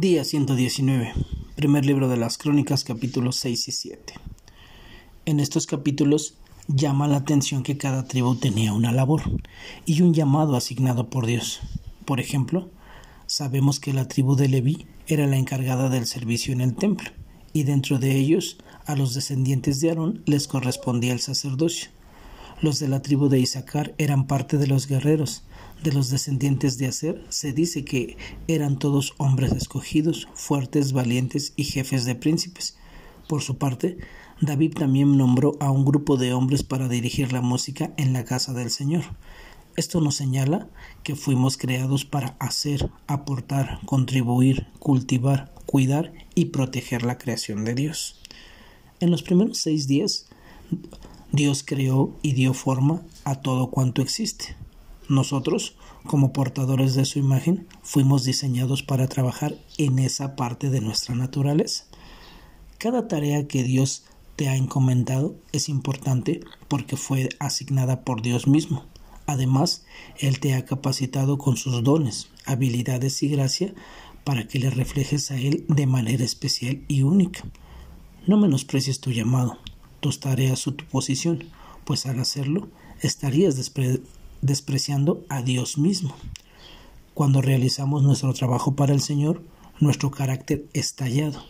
Día 0.00 0.22
119. 0.22 1.12
Primer 1.56 1.84
libro 1.84 2.06
de 2.08 2.16
las 2.16 2.38
Crónicas, 2.38 2.84
capítulos 2.84 3.34
6 3.34 3.66
y 3.66 3.72
7. 3.72 4.14
En 5.26 5.40
estos 5.40 5.66
capítulos 5.66 6.34
llama 6.68 7.08
la 7.08 7.16
atención 7.16 7.64
que 7.64 7.78
cada 7.78 8.06
tribu 8.06 8.36
tenía 8.36 8.72
una 8.72 8.92
labor 8.92 9.22
y 9.86 10.02
un 10.02 10.14
llamado 10.14 10.54
asignado 10.54 11.10
por 11.10 11.26
Dios. 11.26 11.58
Por 12.04 12.20
ejemplo, 12.20 12.70
sabemos 13.26 13.80
que 13.80 13.92
la 13.92 14.06
tribu 14.06 14.36
de 14.36 14.46
Leví 14.46 14.86
era 15.08 15.26
la 15.26 15.36
encargada 15.36 15.88
del 15.88 16.06
servicio 16.06 16.52
en 16.52 16.60
el 16.60 16.76
templo, 16.76 17.10
y 17.52 17.64
dentro 17.64 17.98
de 17.98 18.14
ellos 18.14 18.58
a 18.86 18.94
los 18.94 19.14
descendientes 19.14 19.80
de 19.80 19.88
Aarón 19.88 20.22
les 20.26 20.46
correspondía 20.46 21.12
el 21.12 21.18
sacerdocio. 21.18 21.90
Los 22.62 22.78
de 22.78 22.86
la 22.86 23.02
tribu 23.02 23.28
de 23.28 23.40
Isaacar 23.40 23.96
eran 23.98 24.28
parte 24.28 24.58
de 24.58 24.68
los 24.68 24.86
guerreros, 24.86 25.42
de 25.82 25.92
los 25.92 26.10
descendientes 26.10 26.78
de 26.78 26.86
Aser 26.86 27.24
se 27.28 27.52
dice 27.52 27.84
que 27.84 28.16
eran 28.48 28.78
todos 28.78 29.14
hombres 29.18 29.52
escogidos, 29.52 30.28
fuertes, 30.34 30.92
valientes 30.92 31.52
y 31.56 31.64
jefes 31.64 32.04
de 32.04 32.14
príncipes. 32.14 32.76
Por 33.28 33.42
su 33.42 33.58
parte, 33.58 33.98
David 34.40 34.74
también 34.74 35.16
nombró 35.16 35.56
a 35.60 35.70
un 35.70 35.84
grupo 35.84 36.16
de 36.16 36.32
hombres 36.32 36.62
para 36.62 36.88
dirigir 36.88 37.32
la 37.32 37.42
música 37.42 37.92
en 37.96 38.12
la 38.12 38.24
casa 38.24 38.52
del 38.52 38.70
Señor. 38.70 39.04
Esto 39.76 40.00
nos 40.00 40.16
señala 40.16 40.68
que 41.04 41.14
fuimos 41.14 41.56
creados 41.56 42.04
para 42.04 42.36
hacer, 42.40 42.90
aportar, 43.06 43.80
contribuir, 43.84 44.66
cultivar, 44.80 45.54
cuidar 45.66 46.12
y 46.34 46.46
proteger 46.46 47.04
la 47.04 47.18
creación 47.18 47.64
de 47.64 47.74
Dios. 47.74 48.20
En 49.00 49.10
los 49.10 49.22
primeros 49.22 49.58
seis 49.58 49.86
días, 49.86 50.26
Dios 51.30 51.62
creó 51.64 52.16
y 52.22 52.32
dio 52.32 52.54
forma 52.54 53.02
a 53.24 53.36
todo 53.36 53.70
cuanto 53.70 54.02
existe. 54.02 54.56
Nosotros, 55.08 55.74
como 56.06 56.34
portadores 56.34 56.94
de 56.94 57.06
su 57.06 57.18
imagen, 57.18 57.66
fuimos 57.82 58.24
diseñados 58.24 58.82
para 58.82 59.08
trabajar 59.08 59.56
en 59.78 59.98
esa 59.98 60.36
parte 60.36 60.68
de 60.68 60.82
nuestra 60.82 61.14
naturaleza. 61.14 61.84
Cada 62.76 63.08
tarea 63.08 63.48
que 63.48 63.62
Dios 63.62 64.04
te 64.36 64.48
ha 64.48 64.56
encomendado 64.56 65.34
es 65.52 65.68
importante 65.68 66.40
porque 66.68 66.96
fue 66.96 67.30
asignada 67.40 68.04
por 68.04 68.20
Dios 68.20 68.46
mismo. 68.46 68.84
Además, 69.26 69.84
Él 70.18 70.40
te 70.40 70.54
ha 70.54 70.64
capacitado 70.64 71.38
con 71.38 71.56
sus 71.56 71.82
dones, 71.82 72.28
habilidades 72.44 73.22
y 73.22 73.28
gracia 73.28 73.74
para 74.24 74.46
que 74.46 74.58
le 74.58 74.68
reflejes 74.68 75.30
a 75.30 75.38
Él 75.38 75.64
de 75.68 75.86
manera 75.86 76.22
especial 76.22 76.84
y 76.86 77.02
única. 77.02 77.42
No 78.26 78.36
menosprecies 78.36 79.00
tu 79.00 79.10
llamado, 79.10 79.58
tus 80.00 80.20
tareas 80.20 80.66
o 80.66 80.74
tu 80.74 80.84
posición, 80.84 81.44
pues 81.84 82.04
al 82.04 82.20
hacerlo 82.20 82.68
estarías 83.00 83.56
despreciando 84.42 85.24
a 85.28 85.42
Dios 85.42 85.78
mismo. 85.78 86.14
Cuando 87.14 87.42
realizamos 87.42 88.02
nuestro 88.02 88.32
trabajo 88.32 88.76
para 88.76 88.92
el 88.92 89.00
Señor, 89.00 89.42
nuestro 89.80 90.10
carácter 90.10 90.66
es 90.72 90.94
tallado 90.94 91.42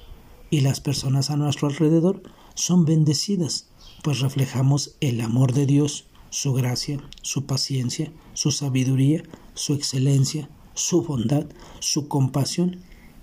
y 0.50 0.60
las 0.60 0.80
personas 0.80 1.30
a 1.30 1.36
nuestro 1.36 1.68
alrededor 1.68 2.22
son 2.54 2.84
bendecidas, 2.84 3.68
pues 4.02 4.20
reflejamos 4.20 4.96
el 5.00 5.20
amor 5.20 5.52
de 5.52 5.66
Dios, 5.66 6.06
su 6.30 6.52
gracia, 6.52 7.00
su 7.22 7.46
paciencia, 7.46 8.12
su 8.34 8.50
sabiduría, 8.50 9.22
su 9.54 9.74
excelencia, 9.74 10.48
su 10.74 11.02
bondad, 11.02 11.46
su 11.80 12.08
compasión 12.08 12.80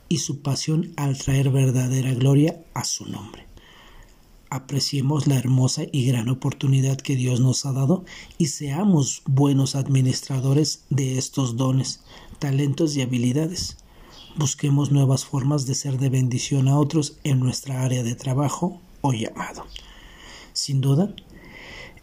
y 0.09 0.17
su 0.17 0.41
pasión 0.41 0.93
al 0.97 1.17
traer 1.17 1.49
verdadera 1.49 2.13
gloria 2.13 2.63
a 2.73 2.83
su 2.83 3.05
nombre 3.05 3.45
apreciemos 4.49 5.27
la 5.27 5.35
hermosa 5.35 5.83
y 5.91 6.05
gran 6.05 6.29
oportunidad 6.29 6.97
que 6.97 7.15
Dios 7.15 7.39
nos 7.39 7.65
ha 7.65 7.73
dado 7.73 8.05
y 8.37 8.47
seamos 8.47 9.21
buenos 9.25 9.75
administradores 9.75 10.83
de 10.89 11.17
estos 11.17 11.57
dones, 11.57 12.01
talentos 12.39 12.95
y 12.95 13.01
habilidades. 13.01 13.77
Busquemos 14.37 14.91
nuevas 14.91 15.25
formas 15.25 15.65
de 15.65 15.75
ser 15.75 15.97
de 15.97 16.09
bendición 16.09 16.67
a 16.67 16.77
otros 16.77 17.17
en 17.23 17.39
nuestra 17.39 17.83
área 17.83 18.03
de 18.03 18.15
trabajo 18.15 18.79
o 19.01 19.13
llamado. 19.13 19.65
Sin 20.53 20.81
duda, 20.81 21.13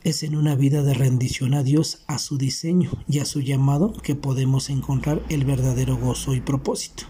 es 0.05 0.23
en 0.25 0.35
una 0.35 0.57
vida 0.57 0.83
de 0.83 0.95
rendición 0.95 1.55
a 1.55 1.63
Dios, 1.63 2.03
a 2.07 2.19
su 2.19 2.37
diseño 2.37 2.91
y 3.09 3.21
a 3.21 3.25
su 3.25 3.41
llamado 3.41 3.93
que 3.93 4.15
podemos 4.15 4.69
encontrar 4.69 5.23
el 5.29 5.45
verdadero 5.45 5.97
gozo 5.97 6.35
y 6.35 6.41
propósito, 6.41 7.05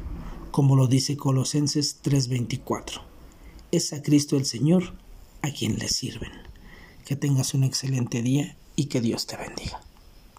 como 0.50 0.76
lo 0.76 0.87
dice 0.88 1.16
Colosenses 1.16 2.00
3:24. 2.03 3.00
Es 3.71 3.94
a 3.94 4.03
Cristo 4.03 4.37
el 4.37 4.44
Señor 4.44 4.92
a 5.42 5.50
quien 5.50 5.78
le 5.78 5.88
sirven. 5.88 6.32
Que 7.04 7.16
tengas 7.16 7.54
un 7.54 7.64
excelente 7.64 8.22
día 8.22 8.56
y 8.76 8.86
que 8.86 9.00
Dios 9.00 9.26
te 9.26 9.36
bendiga. 9.36 9.80